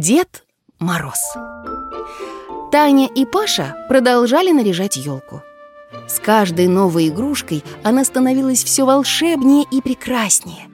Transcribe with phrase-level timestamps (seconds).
[0.00, 0.44] Дед
[0.78, 1.18] Мороз.
[2.70, 5.42] Таня и Паша продолжали наряжать елку.
[6.06, 10.68] С каждой новой игрушкой она становилась все волшебнее и прекраснее.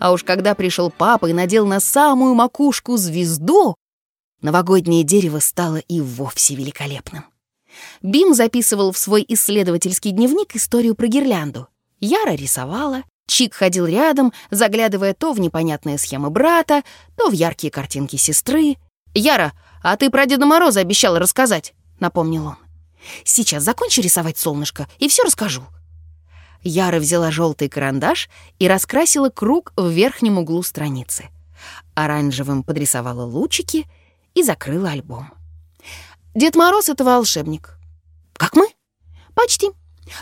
[0.00, 3.76] А уж когда пришел папа и надел на самую макушку звезду,
[4.42, 7.26] новогоднее дерево стало и вовсе великолепным.
[8.02, 11.68] Бим записывал в свой исследовательский дневник историю про гирлянду.
[12.00, 16.82] Яра рисовала, Чик ходил рядом, заглядывая то в непонятные схемы брата,
[17.16, 18.76] то в яркие картинки сестры.
[19.14, 19.52] «Яра,
[19.82, 22.56] а ты про Деда Мороза обещала рассказать»,— напомнил он.
[23.24, 25.62] «Сейчас закончу рисовать солнышко и все расскажу».
[26.62, 28.28] Яра взяла желтый карандаш
[28.58, 31.28] и раскрасила круг в верхнем углу страницы.
[31.94, 33.86] Оранжевым подрисовала лучики
[34.34, 35.30] и закрыла альбом.
[36.34, 37.78] «Дед Мороз— это волшебник».
[38.36, 38.66] «Как мы?»
[39.34, 39.70] «Почти»,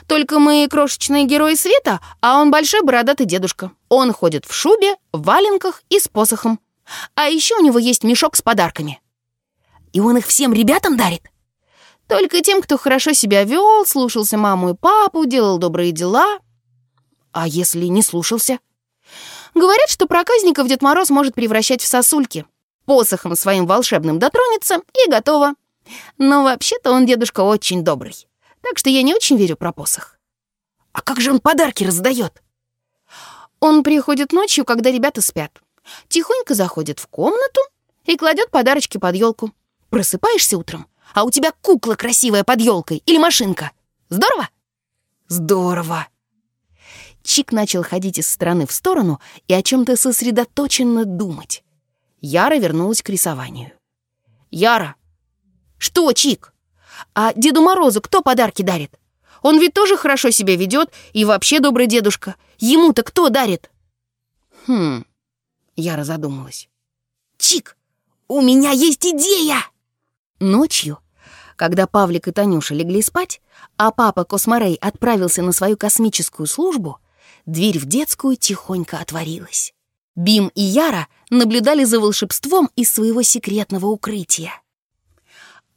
[0.07, 3.73] только мы крошечные герои света, а он большой бородатый дедушка.
[3.89, 6.61] Он ходит в шубе, в валенках и с посохом.
[7.15, 9.01] А еще у него есть мешок с подарками.
[9.93, 11.23] И он их всем ребятам дарит?
[12.09, 16.39] Только тем, кто хорошо себя вел, слушался маму и папу, делал добрые дела.
[17.33, 18.59] А если не слушался?
[19.55, 22.47] Говорят, что проказников Дед Мороз может превращать в сосульки.
[22.85, 25.55] Посохом своим волшебным дотронется и готово.
[26.19, 28.27] Но вообще-то он дедушка очень добрый.
[28.63, 30.19] Так что я не очень верю про посох.
[30.93, 32.43] А как же он подарки раздает?
[33.61, 35.61] Он приходит ночью, когда ребята спят.
[36.09, 37.61] Тихонько заходит в комнату
[38.05, 39.53] и кладет подарочки под елку.
[39.91, 43.73] Просыпаешься утром, а у тебя кукла красивая под елкой или машинка.
[44.09, 44.49] Здорово?
[45.29, 46.09] Здорово.
[47.23, 51.63] Чик начал ходить из стороны в сторону и о чем-то сосредоточенно думать.
[52.21, 53.73] Яра вернулась к рисованию.
[54.51, 54.97] «Яра!»
[55.79, 56.52] «Что, Чик?»
[57.15, 58.99] А Деду Морозу кто подарки дарит?
[59.43, 62.37] Он ведь тоже хорошо себя ведет и вообще добрый дедушка.
[62.59, 63.71] Ему-то кто дарит?
[64.67, 65.05] Хм,
[65.77, 66.69] я задумалась.
[67.39, 67.77] Чик,
[68.29, 69.59] у меня есть идея!
[70.39, 70.99] Ночью,
[71.57, 73.41] когда Павлик и Танюша легли спать,
[73.77, 76.99] а папа Косморей отправился на свою космическую службу,
[77.47, 79.75] дверь в детскую тихонько отворилась.
[80.15, 84.62] Бим и Яра наблюдали за волшебством из своего секретного укрытия.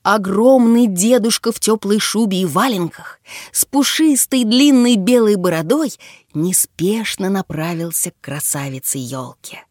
[0.06, 3.20] Огромный дедушка в теплой шубе и валенках
[3.52, 5.94] с пушистой длинной белой бородой
[6.36, 9.66] неспешно направился к красавице елке.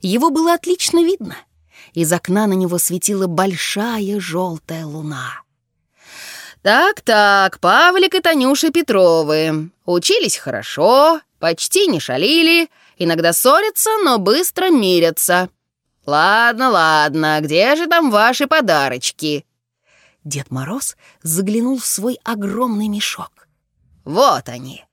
[0.00, 1.36] Его было отлично видно.
[1.94, 5.42] Из окна на него светила большая желтая луна.
[6.62, 9.70] «Так-так, Павлик и Танюша Петровы.
[9.84, 15.48] Учились хорошо, почти не шалили, иногда ссорятся, но быстро мирятся.
[16.06, 19.46] Ладно, ладно, где же там ваши подарочки?»
[20.24, 23.48] Дед Мороз заглянул в свой огромный мешок.
[24.04, 24.84] «Вот они!»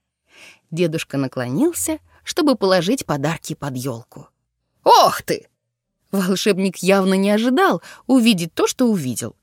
[0.70, 4.28] Дедушка наклонился, чтобы положить подарки под елку.
[4.84, 5.48] «Ох ты!»
[6.10, 9.36] Волшебник явно не ожидал увидеть то, что увидел.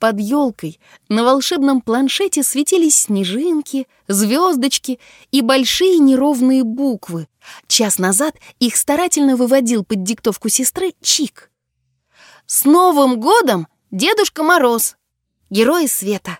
[0.00, 4.98] Под елкой на волшебном планшете светились снежинки, звездочки
[5.30, 7.28] и большие неровные буквы.
[7.68, 11.50] Час назад их старательно выводил под диктовку сестры Чик.
[12.46, 14.96] «С Новым годом, Дедушка Мороз!»
[15.50, 16.38] Герои света!»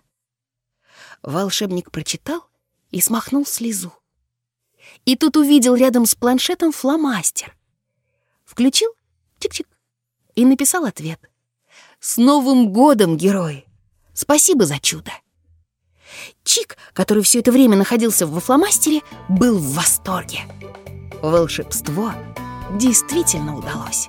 [1.23, 2.45] Волшебник прочитал
[2.91, 3.93] и смахнул слезу.
[5.05, 7.57] И тут увидел рядом с планшетом фломастер.
[8.45, 8.91] Включил
[9.41, 9.67] чик-чик
[10.35, 11.21] и написал ответ.
[12.01, 13.65] «С Новым годом, герои!
[14.13, 15.13] Спасибо за чудо!»
[16.45, 20.41] Чик, который все это время находился во фломастере, был в восторге.
[21.23, 22.13] Волшебство
[22.79, 24.09] действительно удалось.